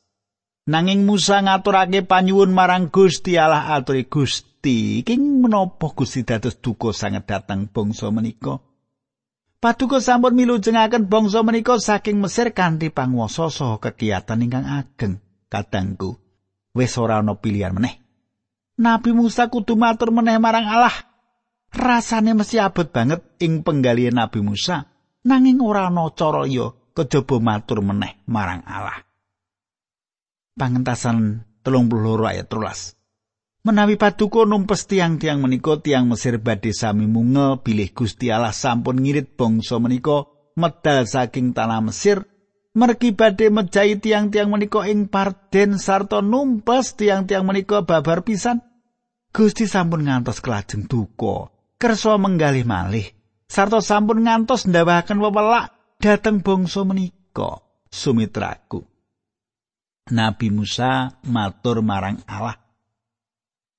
Nanging 0.71 1.03
Musa 1.03 1.43
ngaturake 1.43 2.07
panyuwun 2.07 2.55
marang 2.55 2.87
Gusti 2.87 3.35
Allah 3.35 3.75
aturi 3.75 4.07
Gusti, 4.07 5.03
king 5.03 5.43
menapa 5.43 5.91
Gusti 5.91 6.23
dados 6.23 6.55
duka 6.63 6.95
sanget 6.95 7.27
dateng 7.27 7.67
bangsa 7.67 8.15
menika? 8.15 8.63
Paduka 9.59 9.99
sampun 9.99 10.39
milujengaken 10.39 11.11
bangsa 11.11 11.43
menika 11.43 11.83
saking 11.83 12.23
Mesir 12.23 12.55
kanthi 12.55 12.95
panguwasa 12.95 13.51
saha 13.51 13.83
kegiatan 13.83 14.39
ingkang 14.39 14.67
ageng. 14.67 15.19
Kadangku, 15.51 16.19
wis 16.79 16.95
ora 16.95 17.19
ana 17.19 17.35
pilihan 17.35 17.75
meneh. 17.75 17.99
Nabi 18.79 19.11
Musa 19.13 19.51
kudu 19.51 19.75
matur 19.75 20.15
meneh 20.15 20.39
marang 20.39 20.67
Allah. 20.67 21.12
Rasane 21.73 22.37
mesti 22.37 22.61
abot 22.61 22.85
banget 22.85 23.25
ing 23.41 23.65
penggalian 23.65 24.21
Nabi 24.21 24.45
Musa, 24.45 24.85
nanging 25.25 25.65
ora 25.65 25.89
ana 25.89 26.05
cara 26.13 26.45
ya 26.45 26.69
kejaba 26.93 27.41
matur 27.41 27.81
meneh 27.81 28.21
marang 28.29 28.61
Allah. 28.69 29.09
pangentasan 30.53 31.49
telung 31.65 31.89
puluh 31.89 32.21
ayat 32.29 32.49
trulas. 32.53 32.93
Menawi 33.63 33.95
paduka 33.95 34.43
numpes 34.43 34.91
tiang-tiang 34.91 35.39
menika 35.39 35.79
tiang 35.79 36.11
Mesir 36.11 36.43
badhe 36.43 36.75
sami 36.75 37.07
mungel 37.07 37.63
bilih 37.63 37.95
Gusti 37.95 38.27
Allah 38.35 38.51
sampun 38.51 38.99
ngirit 38.99 39.39
bangsa 39.39 39.79
menika 39.79 40.27
medal 40.59 41.07
saking 41.07 41.55
tanah 41.55 41.79
Mesir 41.79 42.27
mergi 42.75 43.15
badhe 43.15 43.55
mejahi 43.55 44.03
tiang-tiang 44.03 44.51
menika 44.51 44.83
ing 44.91 45.07
parden 45.07 45.79
sarta 45.79 46.19
numpes 46.19 46.99
tiang-tiang 46.99 47.47
menika 47.47 47.87
babar 47.87 48.27
pisan 48.27 48.59
Gusti 49.31 49.71
sampun 49.71 50.11
ngantos 50.11 50.43
kelajeng 50.43 50.91
duka 50.91 51.52
kersa 51.83 52.15
menggalih 52.15 52.63
malih 52.63 53.11
sarta 53.51 53.83
sampun 53.83 54.23
ngantos 54.23 54.71
ndawahaken 54.71 55.19
wewelak 55.19 55.75
dhateng 55.99 56.39
bangsa 56.47 56.87
menika 56.87 57.59
sumitraku 57.91 58.87
Nabi 60.11 60.51
Musa 60.51 61.15
matur 61.31 61.79
marang 61.81 62.19
Allah. 62.27 62.59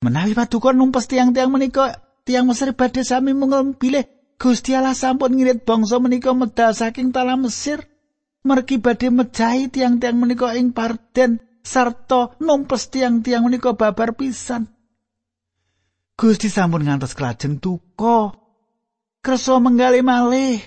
Menawi 0.04 0.32
paduka 0.32 0.72
numpes 0.72 1.12
tiang-tiang 1.12 1.52
menika, 1.52 2.00
tiang 2.24 2.48
Mesir 2.48 2.72
badhe 2.76 3.04
sami 3.04 3.36
mungel 3.36 3.76
bilih 3.76 4.08
Gusti 4.40 4.76
Allah 4.76 4.96
sampun 4.96 5.36
ngirit 5.36 5.64
bangsa 5.64 6.00
menika 6.00 6.32
medal 6.32 6.72
saking 6.72 7.12
tanah 7.12 7.40
Mesir. 7.40 7.84
Mergi 8.44 8.80
badhe 8.80 9.08
mejahi 9.08 9.72
tiang-tiang 9.72 10.20
menika 10.20 10.52
ing 10.56 10.76
parden 10.76 11.40
sarta 11.64 12.36
numpes 12.44 12.92
tiang-tiang 12.92 13.48
menika 13.48 13.72
babar 13.76 14.16
pisan. 14.16 14.68
Gusti 16.14 16.48
sampun 16.48 16.86
ngantos 16.86 17.18
kelajeng 17.18 17.58
duka. 17.58 18.34
Kersa 19.24 19.58
menggali 19.58 20.06
malih. 20.06 20.62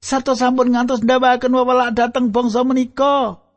Sarta 0.00 0.32
sampun 0.38 0.72
ngantos 0.72 1.02
ndhawaken 1.04 1.52
wewelak 1.52 1.96
dhateng 1.96 2.30
bangsa 2.30 2.64
menika. 2.64 3.50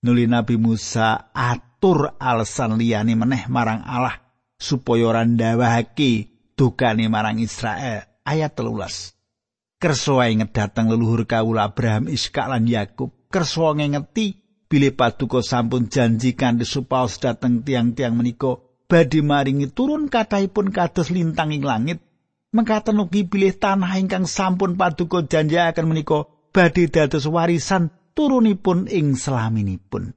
nuli 0.00 0.24
Nabi 0.24 0.56
Musa 0.56 1.32
atur 1.36 2.16
alasan 2.16 2.80
liyane 2.80 3.12
meneh 3.16 3.44
marang 3.52 3.84
Allah 3.84 4.16
supaya 4.56 5.12
ora 5.12 5.22
ndawahake 5.24 6.32
dukane 6.56 7.08
marang 7.12 7.40
Israel 7.40 8.08
ayat 8.24 8.56
13 8.56 9.80
kersa 9.80 10.12
wae 10.16 10.32
ngedateng 10.40 10.92
leluhur 10.92 11.24
kawula 11.24 11.68
Abraham 11.68 12.08
Iskak 12.08 12.48
lan 12.48 12.68
Yakub 12.68 13.12
kersa 13.28 13.76
ngengeti 13.76 14.40
bilih 14.68 14.96
paduka 14.96 15.44
sampun 15.44 15.88
janji 15.92 16.32
kanthi 16.32 16.64
supaos 16.64 17.20
dateng 17.20 17.64
tiang-tiang 17.64 18.16
menika 18.16 18.56
badhe 18.90 19.22
maringi 19.22 19.70
turun 19.70 20.10
kathahipun 20.10 20.74
kados 20.74 21.14
lintang 21.14 21.54
ing 21.54 21.62
langit 21.62 22.02
mengkaten 22.50 22.98
ugi 22.98 23.22
bilih 23.30 23.54
tanah 23.54 23.94
ingkang 24.02 24.26
sampun 24.26 24.74
paduka 24.74 25.22
janjiaken 25.22 25.86
menika 25.86 26.26
badhe 26.50 26.90
dados 26.90 27.30
warisan 27.30 27.94
turunipun 28.14 28.90
ing 28.90 29.14
selaminipun. 29.14 30.10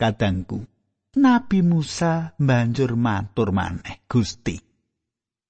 Kadangku, 0.00 0.66
Nabi 1.20 1.60
Musa 1.62 2.34
banjur 2.40 2.98
matur 2.98 3.54
maneh, 3.54 4.02
Gusti. 4.10 4.58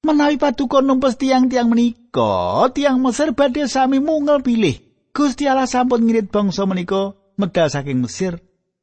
Menawi 0.00 0.40
paduka 0.40 0.80
numpes 0.80 1.20
tiang-tiang 1.20 1.68
menika, 1.68 2.66
tiang 2.72 3.00
Mesir 3.04 3.36
badhe 3.36 3.68
sami 3.68 4.00
mungel 4.00 4.40
pilih. 4.40 4.76
Gusti 5.10 5.44
Allah 5.44 5.68
sampun 5.68 6.06
ngirit 6.06 6.32
bangsa 6.32 6.64
menika 6.64 7.16
medal 7.36 7.68
saking 7.68 8.00
Mesir. 8.00 8.40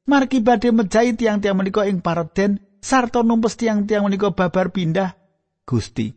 Margi 0.07 0.39
badhe 0.39 0.71
mejahi 0.71 1.17
tiang-tiang 1.17 1.57
menika 1.57 1.83
ing 1.89 1.99
pareden 1.99 2.63
sarta 2.81 3.21
numpes 3.21 3.57
tiang-tiang 3.57 4.05
menika 4.07 4.31
babar 4.31 4.71
pindah. 4.71 5.15
Gusti, 5.67 6.15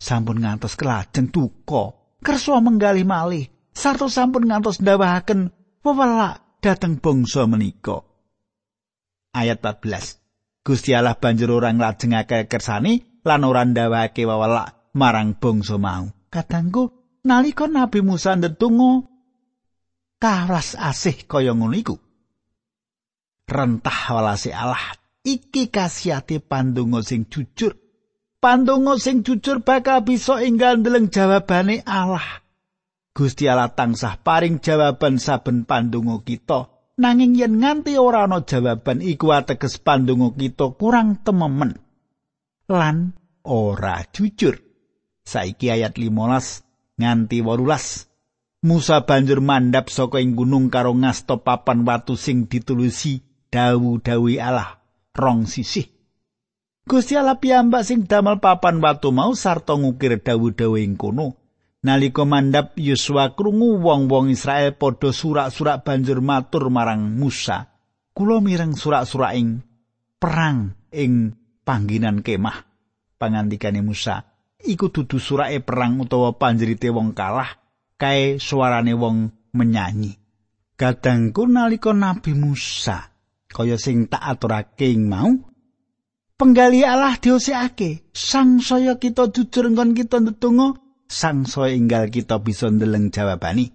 sampun 0.00 0.42
ngantos 0.42 0.74
kelajeng 0.74 1.30
duka, 1.30 1.94
kersa 2.20 2.58
menggali 2.58 3.06
malih, 3.06 3.46
sarta 3.70 4.10
sampun 4.10 4.50
ngantos 4.50 4.82
ndawahaken 4.82 5.54
wewelak 5.86 6.58
dateng 6.60 6.98
bangsa 6.98 7.46
menika. 7.46 8.02
Ayat 9.30 9.62
14. 9.62 10.66
Gusti 10.66 10.92
Allah 10.92 11.16
banjur 11.16 11.56
ora 11.56 11.72
nglajengake 11.72 12.50
kersane 12.50 13.22
lan 13.24 13.46
ora 13.46 13.64
ndawake 13.64 14.26
marang 14.92 15.38
bangsa 15.38 15.78
mau. 15.80 16.10
Kadangku 16.30 16.90
nalika 17.24 17.66
Nabi 17.70 18.02
Musa 18.02 18.36
ndedonga 18.36 19.06
kawas 20.20 20.76
asih 20.76 21.24
kaya 21.26 21.56
ngono 21.56 21.74
iku. 21.74 21.96
Rentah 23.50 24.14
walase 24.14 24.54
Allah 24.54 24.94
iki 25.24 25.68
kasiate 25.68 26.40
pandonga 26.40 27.04
sing 27.04 27.28
jujur. 27.28 27.76
Pandonga 28.40 28.96
sing 28.96 29.20
jujur 29.20 29.60
bakal 29.60 30.00
bisa 30.00 30.40
enggal 30.40 30.80
ndeleng 30.80 31.12
jawabane 31.12 31.84
Allah. 31.84 32.40
Gusti 33.12 33.44
Allah 33.50 33.68
tansah 33.68 34.22
paring 34.24 34.64
jawaban 34.64 35.20
saben 35.20 35.68
pandonga 35.68 36.24
kita. 36.24 36.72
Nanging 37.00 37.36
yen 37.36 37.60
nganti 37.60 37.96
ora 37.96 38.28
ana 38.28 38.44
jawaban 38.44 39.00
iku 39.00 39.32
ateges 39.32 39.80
pandonga 39.80 40.36
kita 40.36 40.72
kurang 40.76 41.20
tememen 41.20 41.76
lan 42.68 43.16
ora 43.44 44.04
jujur. 44.08 44.56
Saiki 45.24 45.68
ayat 45.68 45.96
15 46.00 47.00
nganti 47.00 47.44
18. 47.44 48.08
Musa 48.60 49.08
banjur 49.08 49.40
mandap 49.40 49.88
saka 49.88 50.20
ing 50.20 50.36
gunung 50.36 50.68
karo 50.68 50.92
ngasta 50.92 51.40
papan 51.40 51.88
watu 51.88 52.12
sing 52.12 52.44
ditulusi 52.44 53.24
dawu-dawi 53.48 54.36
Allah 54.36 54.79
rong 55.14 55.46
sisih. 55.46 55.88
Gusti 56.90 57.14
Allah 57.14 57.38
piyambak 57.38 57.86
sing 57.86 58.08
damel 58.08 58.42
papan 58.42 58.82
watu 58.82 59.14
mau 59.14 59.30
sarta 59.36 59.78
ngukir 59.78 60.18
dawu-dawu 60.24 60.80
ing 60.80 60.98
kono. 60.98 61.38
Nalika 61.80 62.28
mandap 62.28 62.76
Yosua 62.76 63.32
krungu 63.32 63.80
wong-wong 63.80 64.28
Israel 64.28 64.76
padha 64.76 65.14
surak-surak 65.14 65.80
banjur 65.80 66.20
matur 66.20 66.68
marang 66.68 67.16
Musa, 67.16 67.72
"Kula 68.12 68.42
mireng 68.44 68.76
surak-surak 68.76 69.32
ing 69.32 69.64
perang 70.20 70.76
ing 70.92 71.32
pangginan 71.64 72.20
kemah." 72.20 72.68
Pangandikane 73.16 73.80
Musa, 73.80 74.20
"Iku 74.60 74.92
dudu 74.92 75.16
surake 75.16 75.64
perang 75.64 76.04
utawa 76.04 76.36
panjerite 76.36 76.92
wong 76.92 77.16
kalah, 77.16 77.48
kae 77.96 78.36
suarane 78.36 78.92
wong 78.92 79.32
menyanyi." 79.56 80.20
Kadangku 80.76 81.48
nalika 81.48 81.96
Nabi 81.96 82.36
Musa 82.36 83.09
kaya 83.50 83.76
sing 83.76 84.06
tak 84.06 84.22
aturake 84.22 84.86
ing 84.86 85.10
mau, 85.10 85.34
penggali 86.38 86.86
Allah 86.86 87.18
diosekake, 87.18 88.08
sang 88.14 88.62
saya 88.62 88.96
kita 88.96 89.28
jujur 89.34 89.68
ngon 89.68 89.92
kita 89.92 90.22
ndedonga 90.22 90.78
sangsaya 91.10 91.74
enggal 91.74 92.06
kita 92.06 92.38
bisa 92.38 92.70
ndeleng 92.70 93.10
jawabani. 93.10 93.74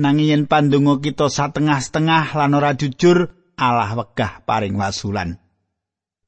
Nanging 0.00 0.30
yen 0.30 0.44
pandonga 0.46 1.02
kita 1.02 1.28
satengah-setengah 1.28 2.38
lan 2.38 2.56
ora 2.56 2.72
jujur, 2.78 3.34
Allah 3.58 3.92
wegah 3.98 4.46
paring 4.46 4.78
wasulan. 4.78 5.36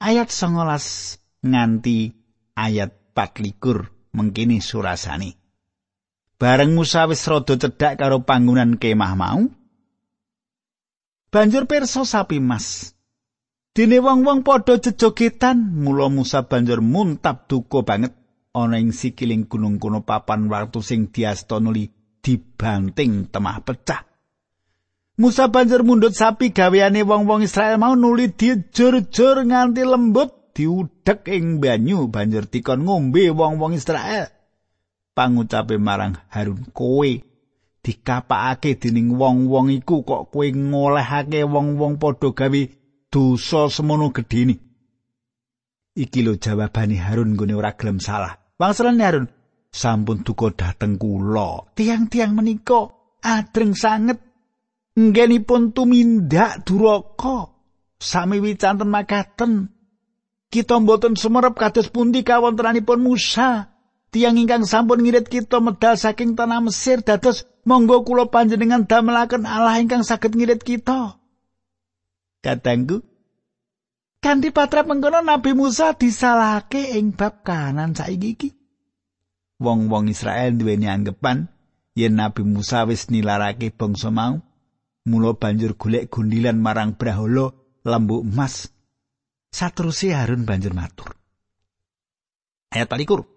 Ayat 0.02 0.28
19 0.28 1.46
nganti 1.46 2.12
ayat 2.59 2.90
24 3.14 4.12
mengkini 4.12 4.61
surasani. 4.61 5.38
Bareng 6.37 6.74
Musa 6.74 7.07
wis 7.07 7.22
rada 7.31 7.55
cedhak 7.55 7.96
karo 7.96 8.26
panggonan 8.26 8.76
kemah 8.76 9.14
mau, 9.14 9.46
banjur 11.32 11.64
perso 11.64 12.04
sapi 12.04 12.38
mas. 12.38 12.92
Dene 13.72 14.04
wong-wong 14.04 14.44
padha 14.44 14.76
jejogetan, 14.76 15.56
mula 15.80 16.12
Musa 16.12 16.44
banjur 16.44 16.84
muntap 16.84 17.48
duka 17.48 17.80
banget. 17.80 18.12
ana 18.52 18.76
ing 18.76 18.92
sikiling 18.92 19.48
gunung 19.48 19.80
kuno 19.80 20.04
papan 20.04 20.44
waktu 20.52 20.84
sing 20.84 21.00
diasta 21.08 21.56
nuli 21.56 21.88
dibanting 22.20 23.32
temah 23.32 23.64
pecah. 23.64 24.04
Musa 25.16 25.48
banjur 25.48 25.84
mundut 25.84 26.12
sapi 26.12 26.52
gaweane 26.52 27.04
wong-wong 27.04 27.44
Israel 27.44 27.80
mau 27.80 27.96
nuli 27.96 28.32
dijur-jur 28.32 29.44
nganti 29.48 29.82
lembut 29.84 30.52
diudhek 30.52 31.28
ing 31.32 31.60
banyu 31.60 32.08
banjur 32.12 32.48
dikon 32.48 32.84
ngombe 32.84 33.32
wong-wong 33.32 33.72
Israel. 33.76 34.28
Pangucape 35.12 35.76
marang 35.76 36.16
Harun 36.32 36.64
kowe 36.72 37.31
dikapakake 37.82 38.78
dening 38.78 39.18
wong-wong 39.18 39.74
iku 39.74 40.06
kok 40.06 40.30
kowe 40.30 40.46
ngolehake 40.46 41.42
wong-wong 41.42 41.98
padha 41.98 42.30
gawe 42.30 42.62
dosa 43.10 43.68
semono 43.68 44.14
gedhe 44.14 44.54
Iki 45.92 46.24
lho 46.24 46.40
jawabane 46.40 46.96
Harun 46.96 47.36
gune 47.36 47.52
ora 47.52 47.76
gelem 47.76 48.00
salah. 48.00 48.32
Wangsulane 48.56 49.04
Harun, 49.04 49.26
sampun 49.68 50.24
duka 50.24 50.48
dhateng 50.48 50.96
kula. 50.96 51.68
Tiang-tiang 51.76 52.32
menika 52.32 52.88
adreng 53.20 53.76
sanget. 53.76 54.32
nggenipun 54.92 55.72
tumindak 55.72 56.68
duraka 56.68 57.48
sami 57.96 58.44
wicanten 58.44 58.92
makaten 58.92 59.72
kita 60.52 60.76
mboten 60.76 61.16
sumerep 61.16 61.56
kados 61.56 61.88
pundi 61.88 62.20
kawontenanipun 62.20 63.00
Musa 63.00 63.71
tiang 64.12 64.37
ingkang 64.37 64.68
sampun 64.68 65.01
ngirit 65.01 65.27
kita 65.27 65.59
medal 65.64 65.96
saking 65.96 66.37
tanah 66.37 66.61
Mesir 66.61 67.01
dados 67.01 67.48
monggo 67.64 68.05
kula 68.05 68.29
panjenengan 68.29 68.85
damelaken 68.85 69.48
Allah 69.48 69.81
ingkang 69.81 70.05
saged 70.05 70.37
ngirit 70.37 70.61
kita. 70.61 71.16
Kadangku 72.44 73.01
kanthi 74.20 74.53
patrap 74.53 74.87
mengkono 74.87 75.25
Nabi 75.25 75.57
Musa 75.57 75.96
disalahke 75.96 77.01
ing 77.01 77.16
bab 77.16 77.40
kanan 77.40 77.96
saiki 77.96 78.29
iki. 78.37 78.51
Wong-wong 79.62 80.12
Israel 80.12 80.61
duweni 80.61 80.92
anggapan 80.92 81.48
yen 81.96 82.20
Nabi 82.20 82.44
Musa 82.44 82.85
wis 82.85 83.09
nilarake 83.09 83.72
bangsa 83.72 84.12
mau 84.12 84.44
mula 85.09 85.35
banjur 85.35 85.75
golek 85.81 86.12
gundilan 86.12 86.61
marang 86.61 87.01
brahala 87.01 87.57
lembu 87.83 88.20
emas. 88.20 88.68
Saterusé 89.53 90.12
Harun 90.12 90.44
banjur 90.44 90.77
matur. 90.77 91.16
Ayat 92.72 92.88
21 92.88 93.31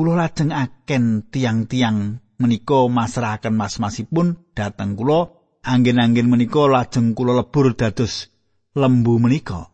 kula 0.00 0.16
lajeng 0.16 0.48
aken 0.48 1.28
tiang-tiang 1.28 2.24
menika 2.40 2.88
masrahaken 2.88 3.52
mas-masipun 3.52 4.40
dhateng 4.56 4.96
kula 4.96 5.28
anggen-anggen 5.60 6.24
menika 6.24 6.64
lajeng 6.64 7.12
kula 7.12 7.36
lebur 7.36 7.76
dados 7.76 8.32
lembu 8.72 9.20
menika 9.20 9.68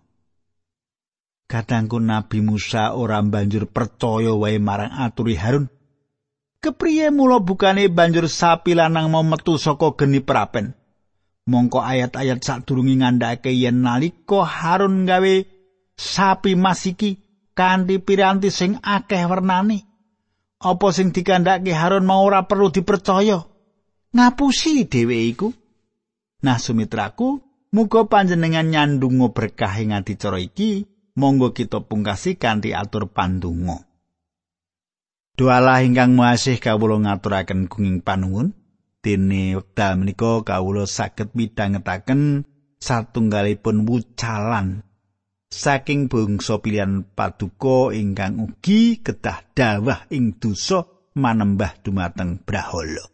Kadangku 1.47 2.03
Nabi 2.03 2.43
Musa 2.43 2.99
ora 2.99 3.23
banjur 3.23 3.71
percaya 3.71 4.35
wae 4.35 4.59
marang 4.59 4.91
aturi 4.91 5.39
Harun. 5.39 5.71
Kepriye 6.59 7.15
mula 7.15 7.39
bukane 7.39 7.87
banjur 7.87 8.27
sapi 8.27 8.75
lanang 8.75 9.15
mau 9.15 9.23
metu 9.23 9.55
saka 9.55 9.95
geni 9.95 10.19
prapen. 10.27 10.75
Mongko 11.47 11.87
ayat-ayat 11.87 12.43
sadurunge 12.43 12.99
ngandhake 12.99 13.55
yen 13.55 13.87
nalika 13.87 14.43
Harun 14.43 15.07
gawe 15.07 15.47
sapi 15.95 16.59
masiki 16.59 17.23
kanthi 17.55 18.03
piranti 18.03 18.51
sing 18.51 18.83
akeh 18.83 19.23
wernane. 19.31 19.86
Apa 20.63 20.89
sing 20.93 21.13
dikandhake 21.13 21.73
Harun 21.77 22.09
mau 22.09 22.25
ora 22.25 22.49
perlu 22.49 22.73
dipercaya. 22.73 23.45
Ngapusi 24.17 24.89
dhewe 24.89 25.29
iku. 25.29 25.49
Nah 26.45 26.57
sumitraku, 26.57 27.41
muga 27.77 28.09
panjenengan 28.09 28.69
nyandungo 28.69 29.37
berkah 29.37 29.77
ing 29.77 29.93
adicara 29.93 30.41
iki. 30.41 30.89
monggo 31.17 31.57
kita 31.57 31.83
pungkasi 31.83 32.37
kanthi 32.37 32.77
atur 32.77 33.09
pandonga. 33.11 33.83
Doalah 35.37 35.85
ingkang 35.85 36.17
masih 36.17 36.61
kawula 36.61 37.01
ngaturaken 37.03 37.69
gunging 37.69 38.01
panungun. 38.05 38.53
Dene 39.05 39.57
wekdal 39.61 40.01
menika 40.01 40.41
kawula 40.45 40.89
saged 40.89 41.37
midhangetaken 41.37 42.49
satunggalipun 42.81 43.85
wucalan 43.85 44.83
saking 45.51 46.11
bangsa 46.11 46.59
pilihan 46.59 47.07
paduka 47.15 47.95
ingkang 47.95 48.43
ugi 48.43 49.01
kedah 49.03 49.47
dawah 49.55 50.07
ing 50.11 50.37
dosa 50.39 50.85
manembah 51.17 51.79
dumateng 51.81 52.43
brahala. 52.43 53.09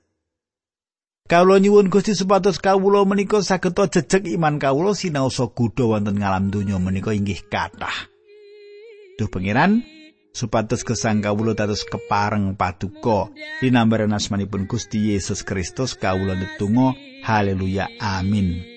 Kawula 1.31 1.63
nyuwun 1.63 1.89
Gusti 1.89 2.13
supados 2.13 2.59
kawula 2.61 3.07
menika 3.09 3.41
saged 3.41 3.79
jejeg 3.79 4.27
iman 4.37 4.59
kawula 4.61 4.93
sinaosa 4.93 5.49
gudha 5.49 5.87
wonten 5.89 6.19
ngalam 6.21 6.53
donya 6.53 6.77
menika 6.77 7.15
inggih 7.15 7.47
kathah. 7.49 8.11
Duh 9.17 9.31
pangeran 9.31 9.81
supados 10.35 10.83
gesang 10.83 11.23
kawula 11.23 11.57
dados 11.57 11.87
kepareng 11.89 12.59
paduka 12.59 13.33
linambaran 13.65 14.13
asmanipun 14.13 14.67
Gusti 14.67 15.15
Yesus 15.15 15.47
Kristus 15.47 15.97
kawula 15.97 16.37
netunggal 16.37 16.99
haleluya 17.25 17.89
amin. 18.03 18.72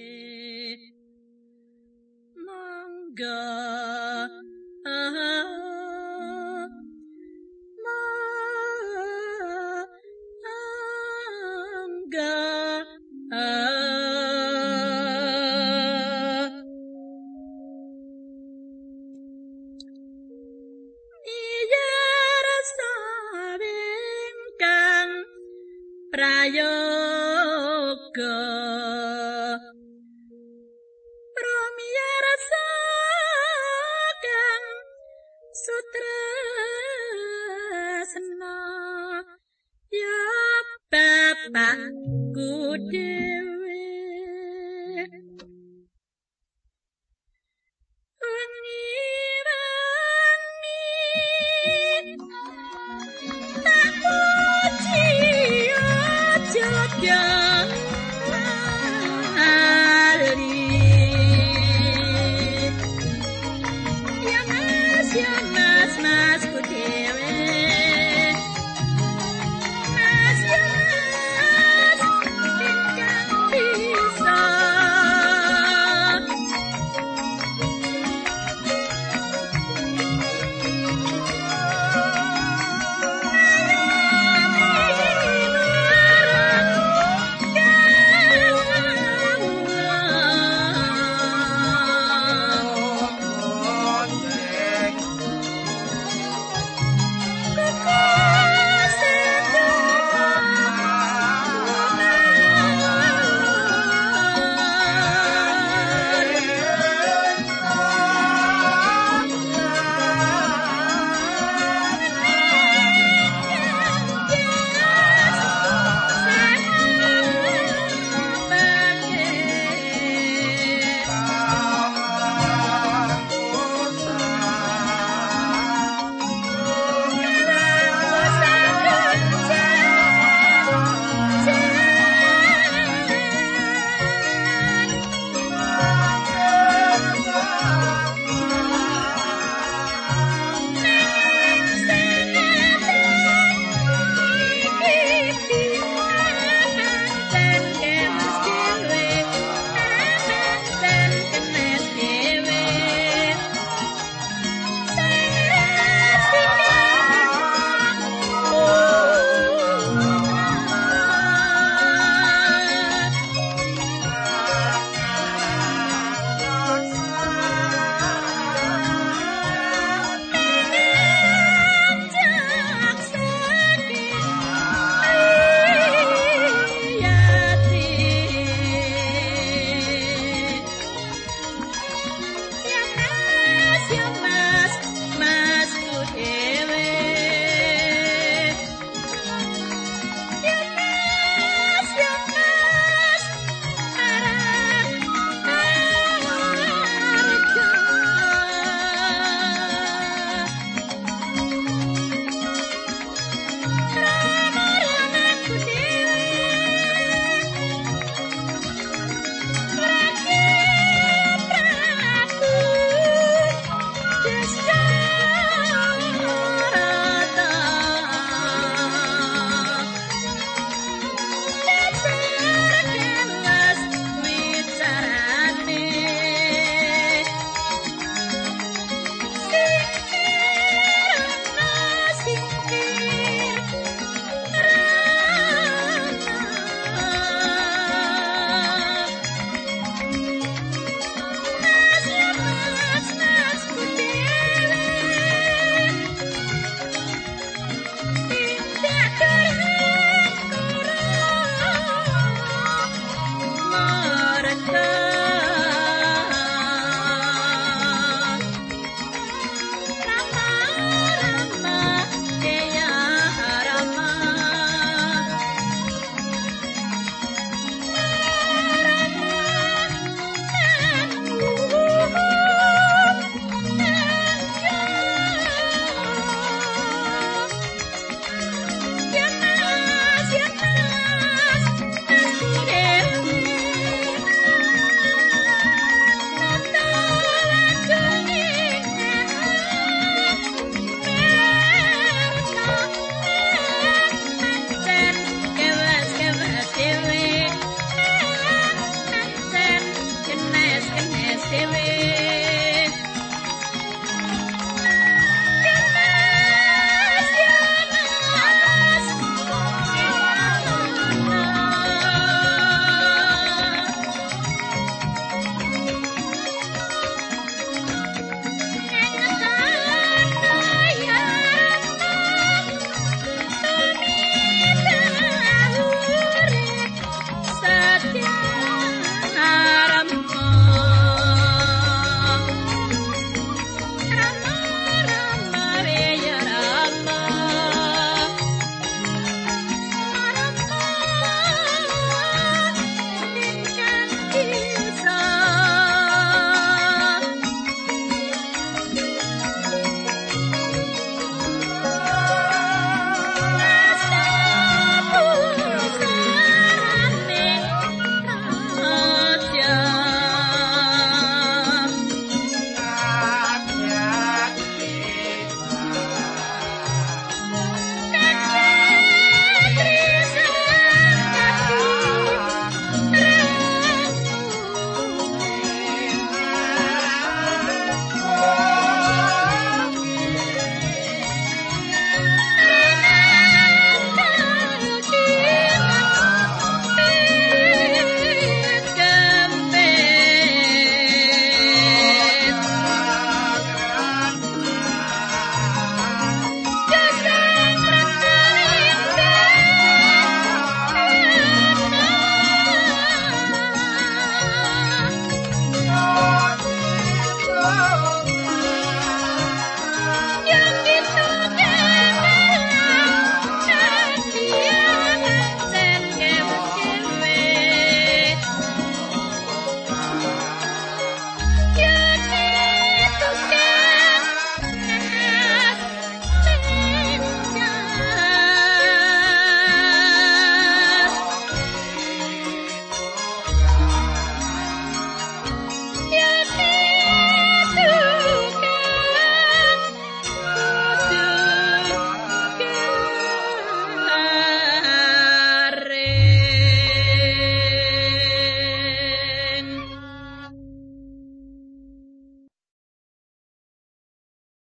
God. 3.15 4.29